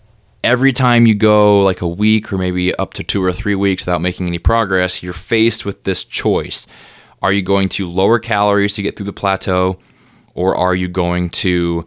every 0.43 0.73
time 0.73 1.05
you 1.05 1.15
go 1.15 1.61
like 1.61 1.83
a 1.83 1.87
week 1.87 2.33
or 2.33 2.39
maybe 2.39 2.75
up 2.77 2.95
to 2.95 3.03
two 3.03 3.23
or 3.23 3.35
three 3.35 3.55
weeks 3.55 3.85
without 3.85 4.01
making 4.01 4.29
any 4.29 4.39
progress, 4.39 5.03
you're 5.03 5.13
faced 5.13 5.67
with 5.67 5.85
this 5.85 6.05
choice 6.05 6.67
are 7.21 7.33
you 7.33 7.43
going 7.43 7.69
to 7.69 7.89
lower 7.89 8.19
calories 8.19 8.75
to 8.75 8.83
get 8.83 8.97
through 8.97 9.07
the 9.07 9.13
plateau, 9.13 9.79
or 10.35 10.57
are 10.57 10.75
you 10.75 10.89
going 10.89 11.31
to 11.31 11.87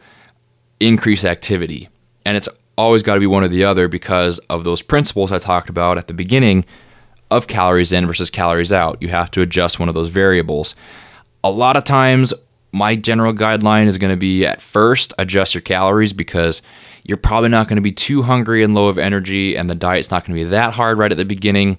increase 0.79 1.25
activity? 1.25 1.89
And 2.25 2.37
it's 2.37 2.47
always 2.77 3.03
got 3.03 3.15
to 3.15 3.19
be 3.19 3.27
one 3.27 3.43
or 3.43 3.47
the 3.47 3.63
other 3.63 3.87
because 3.87 4.39
of 4.49 4.63
those 4.63 4.81
principles 4.81 5.31
I 5.31 5.39
talked 5.39 5.69
about 5.69 5.97
at 5.97 6.07
the 6.07 6.13
beginning 6.13 6.65
of 7.31 7.47
calories 7.47 7.91
in 7.91 8.07
versus 8.07 8.29
calories 8.29 8.71
out. 8.71 9.01
You 9.01 9.07
have 9.09 9.31
to 9.31 9.41
adjust 9.41 9.79
one 9.79 9.89
of 9.89 9.95
those 9.95 10.09
variables. 10.09 10.75
A 11.43 11.51
lot 11.51 11.77
of 11.77 11.83
times, 11.83 12.33
my 12.71 12.95
general 12.95 13.33
guideline 13.33 13.87
is 13.87 13.97
going 13.97 14.11
to 14.11 14.17
be 14.17 14.45
at 14.45 14.61
first 14.61 15.13
adjust 15.17 15.53
your 15.53 15.61
calories 15.61 16.13
because 16.13 16.61
you're 17.03 17.17
probably 17.17 17.49
not 17.49 17.67
going 17.67 17.77
to 17.77 17.81
be 17.81 17.91
too 17.91 18.23
hungry 18.23 18.63
and 18.63 18.73
low 18.73 18.87
of 18.87 18.97
energy, 18.97 19.55
and 19.55 19.69
the 19.69 19.75
diet's 19.75 20.11
not 20.11 20.25
going 20.25 20.37
to 20.37 20.43
be 20.43 20.49
that 20.49 20.73
hard 20.73 20.97
right 20.97 21.11
at 21.11 21.17
the 21.17 21.25
beginning 21.25 21.77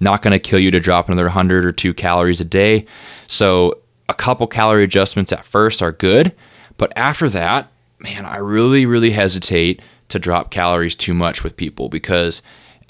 not 0.00 0.22
going 0.22 0.32
to 0.32 0.38
kill 0.38 0.58
you 0.58 0.70
to 0.70 0.80
drop 0.80 1.08
another 1.08 1.24
100 1.24 1.64
or 1.64 1.72
2 1.72 1.94
calories 1.94 2.40
a 2.40 2.44
day. 2.44 2.86
So, 3.26 3.78
a 4.08 4.14
couple 4.14 4.46
calorie 4.46 4.84
adjustments 4.84 5.32
at 5.32 5.44
first 5.44 5.82
are 5.82 5.92
good, 5.92 6.34
but 6.78 6.92
after 6.96 7.28
that, 7.30 7.70
man, 7.98 8.24
I 8.24 8.36
really, 8.36 8.86
really 8.86 9.10
hesitate 9.10 9.82
to 10.08 10.18
drop 10.18 10.50
calories 10.50 10.96
too 10.96 11.14
much 11.14 11.44
with 11.44 11.56
people 11.56 11.88
because 11.88 12.42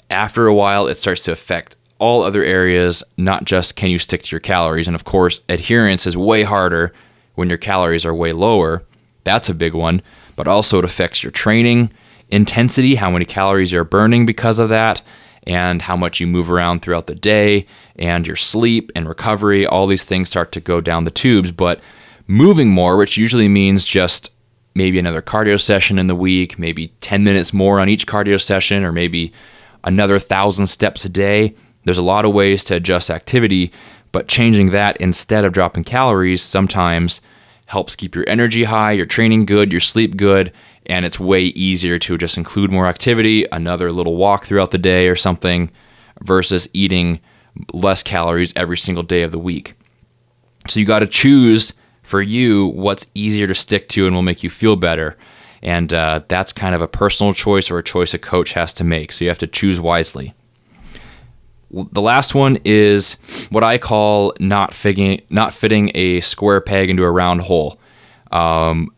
after 0.09 0.47
a 0.47 0.53
while 0.53 0.87
it 0.87 0.95
starts 0.95 1.23
to 1.23 1.31
affect 1.31 1.75
all 1.99 2.23
other 2.23 2.43
areas, 2.43 3.03
not 3.17 3.43
just 3.43 3.75
can 3.75 3.89
you 3.89 3.99
stick 3.99 4.23
to 4.23 4.31
your 4.31 4.39
calories. 4.39 4.87
And 4.87 4.95
of 4.95 5.03
course, 5.03 5.41
adherence 5.49 6.07
is 6.07 6.15
way 6.15 6.43
harder 6.43 6.93
when 7.35 7.49
your 7.49 7.57
calories 7.57 8.05
are 8.05 8.15
way 8.15 8.33
lower. 8.33 8.83
That's 9.25 9.49
a 9.49 9.53
big 9.53 9.73
one, 9.73 10.01
but 10.35 10.47
also 10.47 10.79
it 10.79 10.85
affects 10.85 11.23
your 11.23 11.31
training 11.31 11.91
intensity, 12.29 12.95
how 12.95 13.09
many 13.11 13.25
calories 13.25 13.71
you're 13.71 13.83
burning 13.83 14.25
because 14.25 14.59
of 14.59 14.69
that 14.69 15.01
and 15.43 15.81
how 15.81 15.95
much 15.95 16.19
you 16.19 16.27
move 16.27 16.51
around 16.51 16.81
throughout 16.81 17.07
the 17.07 17.15
day 17.15 17.65
and 17.97 18.27
your 18.27 18.35
sleep 18.35 18.91
and 18.95 19.07
recovery, 19.07 19.65
all 19.65 19.87
these 19.87 20.03
things 20.03 20.29
start 20.29 20.51
to 20.51 20.59
go 20.59 20.79
down 20.79 21.03
the 21.03 21.11
tubes. 21.11 21.51
But 21.51 21.81
moving 22.27 22.69
more, 22.69 22.97
which 22.97 23.17
usually 23.17 23.47
means 23.47 23.83
just 23.83 24.29
maybe 24.79 24.97
another 24.97 25.21
cardio 25.21 25.59
session 25.59 25.99
in 25.99 26.07
the 26.07 26.15
week, 26.15 26.57
maybe 26.57 26.87
10 27.01 27.21
minutes 27.21 27.53
more 27.53 27.81
on 27.81 27.89
each 27.89 28.07
cardio 28.07 28.41
session, 28.41 28.85
or 28.85 28.93
maybe 28.93 29.33
another 29.83 30.19
thousand 30.19 30.67
steps 30.67 31.03
a 31.03 31.09
day. 31.09 31.53
There's 31.83 31.97
a 31.97 32.01
lot 32.01 32.23
of 32.23 32.33
ways 32.33 32.63
to 32.65 32.75
adjust 32.75 33.09
activity, 33.09 33.73
but 34.13 34.29
changing 34.29 34.71
that 34.71 34.95
instead 34.97 35.43
of 35.43 35.51
dropping 35.51 35.83
calories 35.83 36.41
sometimes 36.41 37.19
helps 37.65 37.93
keep 37.93 38.15
your 38.15 38.23
energy 38.25 38.63
high, 38.63 38.93
your 38.93 39.05
training 39.05 39.45
good, 39.45 39.73
your 39.73 39.81
sleep 39.81 40.15
good, 40.15 40.53
and 40.85 41.03
it's 41.03 41.19
way 41.19 41.41
easier 41.41 41.99
to 41.99 42.17
just 42.17 42.37
include 42.37 42.71
more 42.71 42.87
activity, 42.87 43.45
another 43.51 43.91
little 43.91 44.15
walk 44.15 44.45
throughout 44.45 44.71
the 44.71 44.77
day 44.77 45.09
or 45.09 45.15
something, 45.15 45.69
versus 46.21 46.69
eating 46.71 47.19
less 47.73 48.01
calories 48.01 48.53
every 48.55 48.77
single 48.77 49.03
day 49.03 49.23
of 49.23 49.31
the 49.31 49.37
week. 49.37 49.73
So 50.69 50.79
you 50.79 50.85
got 50.85 50.99
to 50.99 51.07
choose 51.07 51.73
for 52.09 52.21
you 52.21 52.67
what's 52.67 53.05
easier 53.13 53.47
to 53.47 53.55
stick 53.55 53.87
to 53.89 54.07
and 54.07 54.15
will 54.15 54.23
make 54.23 54.43
you 54.43 54.49
feel 54.49 54.75
better. 54.75 55.15
And 55.61 55.93
uh, 55.93 56.21
that's 56.27 56.51
kind 56.51 56.73
of 56.73 56.81
a 56.81 56.87
personal 56.87 57.33
choice 57.33 57.69
or 57.69 57.77
a 57.77 57.83
choice 57.83 58.13
a 58.13 58.19
coach 58.19 58.53
has 58.53 58.73
to 58.73 58.83
make. 58.83 59.11
So 59.11 59.23
you 59.23 59.29
have 59.29 59.39
to 59.39 59.47
choose 59.47 59.79
wisely. 59.79 60.33
The 61.71 62.01
last 62.01 62.33
one 62.33 62.57
is 62.65 63.13
what 63.51 63.63
I 63.63 63.77
call 63.77 64.33
not 64.39 64.73
fitting, 64.73 65.21
not 65.29 65.53
fitting 65.53 65.91
a 65.93 66.19
square 66.21 66.61
peg 66.61 66.89
into 66.89 67.03
a 67.03 67.11
round 67.11 67.41
hole. 67.41 67.79
Um, 68.31 68.91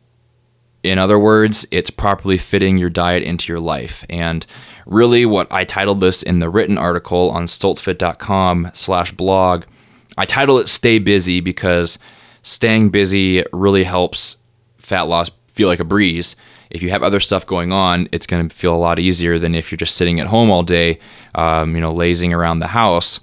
in 0.83 0.97
other 0.97 1.19
words, 1.19 1.67
it's 1.69 1.89
properly 1.89 2.37
fitting 2.37 2.77
your 2.77 2.89
diet 2.89 3.23
into 3.23 3.51
your 3.51 3.59
life. 3.59 4.05
And 4.09 4.45
really 4.85 5.25
what 5.25 5.51
I 5.51 5.65
titled 5.65 5.99
this 5.99 6.23
in 6.23 6.39
the 6.39 6.49
written 6.49 6.77
article 6.77 7.29
on 7.29 7.45
stoltzfit.com 7.45 8.71
slash 8.73 9.11
blog, 9.11 9.65
I 10.17 10.25
title 10.25 10.57
it 10.57 10.69
Stay 10.69 10.97
Busy 10.97 11.39
because 11.41 11.99
staying 12.43 12.89
busy 12.89 13.43
really 13.53 13.83
helps 13.83 14.37
fat 14.77 15.03
loss 15.03 15.29
feel 15.47 15.67
like 15.67 15.79
a 15.79 15.85
breeze. 15.85 16.35
If 16.69 16.81
you 16.81 16.89
have 16.89 17.03
other 17.03 17.19
stuff 17.19 17.45
going 17.45 17.71
on, 17.71 18.07
it's 18.11 18.25
going 18.25 18.47
to 18.47 18.55
feel 18.55 18.73
a 18.73 18.77
lot 18.77 18.97
easier 18.99 19.37
than 19.37 19.55
if 19.55 19.71
you're 19.71 19.77
just 19.77 19.95
sitting 19.95 20.19
at 20.19 20.27
home 20.27 20.49
all 20.49 20.63
day, 20.63 20.99
um, 21.35 21.75
you 21.75 21.81
know, 21.81 21.93
lazing 21.93 22.33
around 22.33 22.59
the 22.59 22.67
house. 22.67 23.19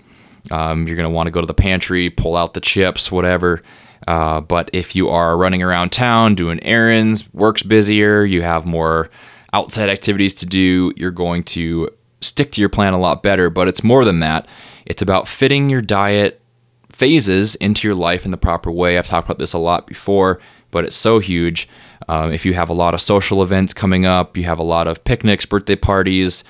Um, 0.50 0.86
you're 0.86 0.96
going 0.96 1.08
to 1.08 1.14
want 1.14 1.26
to 1.26 1.30
go 1.30 1.40
to 1.40 1.46
the 1.46 1.54
pantry, 1.54 2.10
pull 2.10 2.36
out 2.36 2.54
the 2.54 2.60
chips, 2.60 3.10
whatever. 3.10 3.62
Uh, 4.06 4.40
but 4.40 4.70
if 4.72 4.94
you 4.94 5.08
are 5.08 5.36
running 5.36 5.62
around 5.62 5.90
town 5.90 6.34
doing 6.34 6.62
errands, 6.62 7.30
work's 7.34 7.62
busier, 7.62 8.24
you 8.24 8.42
have 8.42 8.64
more 8.64 9.10
outside 9.52 9.88
activities 9.88 10.34
to 10.34 10.46
do, 10.46 10.92
you're 10.96 11.10
going 11.10 11.42
to 11.42 11.90
stick 12.20 12.52
to 12.52 12.60
your 12.60 12.70
plan 12.70 12.92
a 12.92 12.98
lot 12.98 13.22
better. 13.22 13.50
But 13.50 13.68
it's 13.68 13.82
more 13.82 14.04
than 14.04 14.20
that. 14.20 14.46
It's 14.86 15.02
about 15.02 15.28
fitting 15.28 15.68
your 15.68 15.82
diet 15.82 16.40
phases 16.98 17.54
into 17.56 17.86
your 17.86 17.94
life 17.94 18.24
in 18.24 18.32
the 18.32 18.36
proper 18.36 18.72
way. 18.72 18.98
I've 18.98 19.06
talked 19.06 19.28
about 19.28 19.38
this 19.38 19.52
a 19.52 19.58
lot 19.58 19.86
before, 19.86 20.40
but 20.72 20.84
it's 20.84 20.96
so 20.96 21.20
huge. 21.20 21.68
Um, 22.08 22.32
if 22.32 22.44
you 22.44 22.54
have 22.54 22.68
a 22.68 22.74
lot 22.74 22.92
of 22.92 23.00
social 23.00 23.40
events 23.40 23.72
coming 23.72 24.04
up, 24.04 24.36
you 24.36 24.42
have 24.44 24.58
a 24.58 24.64
lot 24.64 24.88
of 24.88 25.04
picnics, 25.04 25.46
birthday 25.46 25.76
parties, 25.76 26.42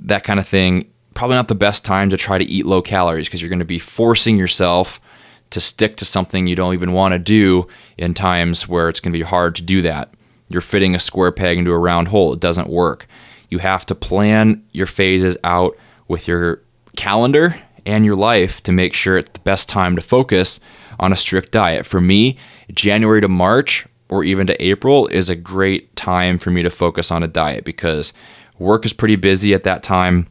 that 0.00 0.22
kind 0.22 0.38
of 0.38 0.46
thing, 0.46 0.90
probably 1.14 1.36
not 1.36 1.48
the 1.48 1.54
best 1.54 1.82
time 1.82 2.10
to 2.10 2.18
try 2.18 2.36
to 2.36 2.44
eat 2.44 2.66
low 2.66 2.82
calories 2.82 3.26
because 3.26 3.40
you're 3.40 3.48
going 3.48 3.58
to 3.58 3.64
be 3.64 3.78
forcing 3.78 4.36
yourself 4.36 5.00
to 5.48 5.60
stick 5.60 5.96
to 5.96 6.04
something 6.04 6.46
you 6.46 6.56
don't 6.56 6.74
even 6.74 6.92
want 6.92 7.12
to 7.12 7.18
do 7.18 7.66
in 7.96 8.12
times 8.12 8.68
where 8.68 8.90
it's 8.90 9.00
going 9.00 9.14
to 9.14 9.18
be 9.18 9.24
hard 9.24 9.54
to 9.54 9.62
do 9.62 9.80
that. 9.80 10.12
You're 10.50 10.60
fitting 10.60 10.94
a 10.94 11.00
square 11.00 11.32
peg 11.32 11.56
into 11.56 11.72
a 11.72 11.78
round 11.78 12.08
hole. 12.08 12.34
It 12.34 12.40
doesn't 12.40 12.68
work. 12.68 13.06
You 13.48 13.58
have 13.58 13.86
to 13.86 13.94
plan 13.94 14.62
your 14.72 14.86
phases 14.86 15.38
out 15.42 15.74
with 16.06 16.28
your 16.28 16.60
calendar 16.96 17.56
and 17.86 18.04
your 18.04 18.16
life 18.16 18.62
to 18.64 18.72
make 18.72 18.92
sure 18.92 19.16
it's 19.16 19.30
the 19.32 19.40
best 19.40 19.68
time 19.68 19.96
to 19.96 20.02
focus 20.02 20.60
on 20.98 21.12
a 21.12 21.16
strict 21.16 21.52
diet. 21.52 21.86
For 21.86 22.00
me, 22.00 22.36
January 22.72 23.20
to 23.20 23.28
March 23.28 23.86
or 24.08 24.24
even 24.24 24.46
to 24.46 24.62
April 24.62 25.06
is 25.08 25.28
a 25.28 25.36
great 25.36 25.94
time 25.96 26.38
for 26.38 26.50
me 26.50 26.62
to 26.62 26.70
focus 26.70 27.10
on 27.10 27.22
a 27.22 27.28
diet 27.28 27.64
because 27.64 28.12
work 28.58 28.84
is 28.84 28.92
pretty 28.92 29.16
busy 29.16 29.54
at 29.54 29.64
that 29.64 29.82
time. 29.82 30.28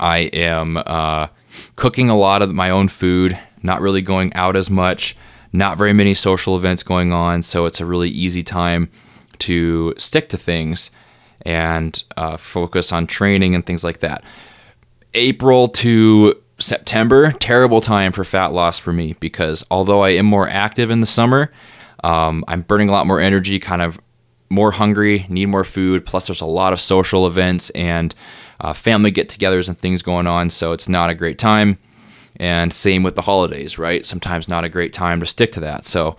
I 0.00 0.30
am 0.32 0.76
uh, 0.76 1.28
cooking 1.76 2.10
a 2.10 2.16
lot 2.16 2.42
of 2.42 2.52
my 2.52 2.70
own 2.70 2.88
food, 2.88 3.38
not 3.62 3.80
really 3.80 4.02
going 4.02 4.32
out 4.34 4.56
as 4.56 4.70
much, 4.70 5.16
not 5.52 5.78
very 5.78 5.92
many 5.92 6.14
social 6.14 6.56
events 6.56 6.82
going 6.82 7.12
on. 7.12 7.42
So 7.42 7.66
it's 7.66 7.80
a 7.80 7.86
really 7.86 8.10
easy 8.10 8.42
time 8.42 8.90
to 9.40 9.94
stick 9.98 10.28
to 10.30 10.36
things 10.36 10.90
and 11.42 12.02
uh, 12.16 12.36
focus 12.36 12.92
on 12.92 13.06
training 13.06 13.54
and 13.54 13.64
things 13.64 13.84
like 13.84 14.00
that. 14.00 14.24
April 15.14 15.68
to 15.68 16.34
September, 16.58 17.32
terrible 17.32 17.80
time 17.80 18.12
for 18.12 18.24
fat 18.24 18.52
loss 18.52 18.78
for 18.78 18.92
me 18.92 19.14
because 19.20 19.64
although 19.70 20.02
I 20.02 20.10
am 20.10 20.26
more 20.26 20.48
active 20.48 20.90
in 20.90 21.00
the 21.00 21.06
summer, 21.06 21.50
um, 22.04 22.44
I'm 22.46 22.62
burning 22.62 22.88
a 22.88 22.92
lot 22.92 23.06
more 23.06 23.20
energy, 23.20 23.58
kind 23.58 23.82
of 23.82 23.98
more 24.50 24.70
hungry, 24.70 25.26
need 25.28 25.46
more 25.46 25.64
food. 25.64 26.06
Plus, 26.06 26.26
there's 26.26 26.40
a 26.40 26.46
lot 26.46 26.72
of 26.72 26.80
social 26.80 27.26
events 27.26 27.70
and 27.70 28.14
uh, 28.60 28.72
family 28.72 29.10
get 29.10 29.28
togethers 29.28 29.68
and 29.68 29.78
things 29.78 30.02
going 30.02 30.26
on. 30.26 30.50
So 30.50 30.72
it's 30.72 30.88
not 30.88 31.10
a 31.10 31.14
great 31.14 31.38
time. 31.38 31.78
And 32.36 32.72
same 32.72 33.02
with 33.02 33.14
the 33.14 33.22
holidays, 33.22 33.78
right? 33.78 34.04
Sometimes 34.04 34.48
not 34.48 34.64
a 34.64 34.68
great 34.68 34.92
time 34.92 35.20
to 35.20 35.26
stick 35.26 35.52
to 35.52 35.60
that. 35.60 35.86
So 35.86 36.16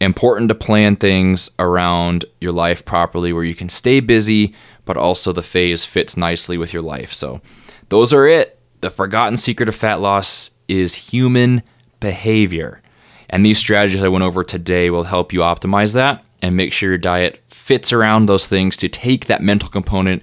important 0.00 0.48
to 0.48 0.54
plan 0.54 0.96
things 0.96 1.50
around 1.58 2.24
your 2.40 2.52
life 2.52 2.84
properly 2.84 3.32
where 3.32 3.44
you 3.44 3.54
can 3.54 3.68
stay 3.68 4.00
busy, 4.00 4.54
but 4.84 4.96
also 4.96 5.32
the 5.32 5.42
phase 5.42 5.84
fits 5.84 6.16
nicely 6.16 6.56
with 6.56 6.72
your 6.72 6.82
life. 6.82 7.12
So 7.12 7.40
those 7.88 8.12
are 8.12 8.26
it. 8.26 8.59
The 8.80 8.90
forgotten 8.90 9.36
secret 9.36 9.68
of 9.68 9.74
fat 9.74 10.00
loss 10.00 10.50
is 10.68 10.94
human 10.94 11.62
behavior. 12.00 12.82
And 13.28 13.44
these 13.44 13.58
strategies 13.58 14.02
I 14.02 14.08
went 14.08 14.24
over 14.24 14.42
today 14.42 14.90
will 14.90 15.04
help 15.04 15.32
you 15.32 15.40
optimize 15.40 15.94
that 15.94 16.24
and 16.42 16.56
make 16.56 16.72
sure 16.72 16.88
your 16.88 16.98
diet 16.98 17.42
fits 17.48 17.92
around 17.92 18.26
those 18.26 18.46
things 18.46 18.76
to 18.78 18.88
take 18.88 19.26
that 19.26 19.42
mental 19.42 19.68
component 19.68 20.22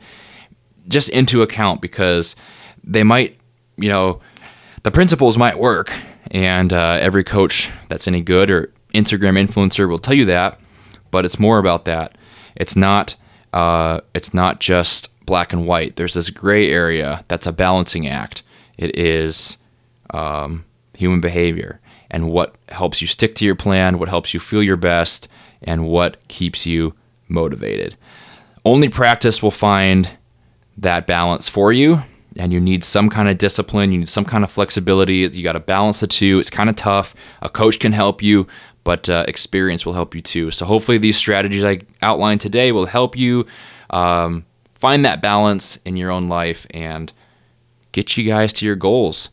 just 0.87 1.09
into 1.09 1.41
account 1.41 1.81
because 1.81 2.35
they 2.83 3.03
might, 3.03 3.39
you 3.77 3.89
know, 3.89 4.19
the 4.83 4.91
principles 4.91 5.37
might 5.37 5.59
work. 5.59 5.93
And 6.31 6.73
uh, 6.73 6.97
every 6.99 7.23
coach 7.23 7.69
that's 7.89 8.07
any 8.07 8.21
good 8.21 8.49
or 8.49 8.73
Instagram 8.93 9.41
influencer 9.41 9.87
will 9.87 9.99
tell 9.99 10.15
you 10.15 10.25
that, 10.25 10.59
but 11.11 11.23
it's 11.23 11.39
more 11.39 11.59
about 11.59 11.85
that. 11.85 12.17
It's 12.55 12.75
not. 12.75 13.15
Uh, 13.53 14.01
it's 14.13 14.33
not 14.33 14.59
just 14.59 15.09
black 15.25 15.53
and 15.53 15.65
white. 15.65 15.95
There's 15.95 16.15
this 16.15 16.29
gray 16.29 16.69
area 16.69 17.23
that's 17.27 17.47
a 17.47 17.51
balancing 17.53 18.07
act. 18.07 18.43
It 18.77 18.98
is 18.98 19.57
um, 20.12 20.65
human 20.96 21.22
behavior 21.22 21.79
and 22.10 22.29
what 22.29 22.55
helps 22.69 23.01
you 23.01 23.07
stick 23.07 23.36
to 23.36 23.46
your 23.46 23.55
plan, 23.55 24.00
what 24.00 24.10
helps 24.10 24.34
you 24.34 24.39
feel 24.39 24.63
your 24.63 24.77
best, 24.77 25.27
and 25.62 25.88
what 25.88 26.25
keeps 26.27 26.65
you 26.65 26.93
motivated. 27.27 27.98
Only 28.63 28.89
practice 28.89 29.41
will 29.43 29.51
find 29.51 30.10
that 30.77 31.07
balance 31.07 31.50
for 31.50 31.72
you. 31.72 32.00
And 32.38 32.53
you 32.53 32.60
need 32.60 32.84
some 32.84 33.10
kind 33.10 33.27
of 33.29 33.39
discipline, 33.39 33.91
you 33.91 33.98
need 33.98 34.10
some 34.10 34.25
kind 34.25 34.43
of 34.43 34.51
flexibility. 34.51 35.15
You 35.15 35.43
got 35.43 35.53
to 35.53 35.60
balance 35.60 36.01
the 36.01 36.07
two. 36.07 36.38
It's 36.38 36.51
kind 36.51 36.69
of 36.69 36.75
tough. 36.75 37.15
A 37.41 37.50
coach 37.50 37.79
can 37.79 37.93
help 37.93 38.22
you, 38.22 38.46
but 38.84 39.10
uh, 39.10 39.25
experience 39.27 39.86
will 39.88 39.93
help 39.93 40.13
you 40.13 40.22
too. 40.22 40.51
So, 40.51 40.65
hopefully, 40.65 41.00
these 41.00 41.17
strategies 41.17 41.63
I 41.63 41.81
outlined 42.03 42.41
today 42.41 42.72
will 42.72 42.86
help 42.86 43.17
you 43.17 43.48
um, 43.89 44.46
find 44.75 45.03
that 45.03 45.19
balance 45.19 45.79
in 45.84 45.98
your 45.98 46.12
own 46.12 46.27
life 46.27 46.67
and 46.72 47.12
get 47.97 48.15
you 48.15 48.23
guys 48.23 48.53
to 48.53 48.63
your 48.63 48.75
goals. 48.75 49.29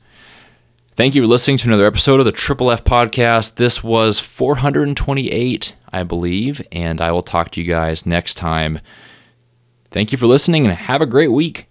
Thank 0.97 1.15
you 1.15 1.23
for 1.23 1.29
listening 1.29 1.59
to 1.59 1.69
another 1.69 1.85
episode 1.85 2.19
of 2.19 2.25
the 2.25 2.33
Triple 2.33 2.71
F 2.71 2.83
Podcast. 2.83 3.57
This 3.57 3.85
was 3.85 4.19
428, 4.19 5.75
I 5.93 6.03
believe, 6.03 6.67
and 6.73 6.99
I 7.03 7.13
will 7.13 7.21
talk 7.21 7.51
to 7.51 7.61
you 7.61 7.67
guys 7.67 8.07
next 8.07 8.35
time. 8.35 8.81
Thank 9.91 10.13
you 10.13 10.19
for 10.19 10.27
listening 10.27 10.65
and 10.65 10.75
have 10.75 11.03
a 11.03 11.07
great 11.07 11.31
week. 11.31 11.67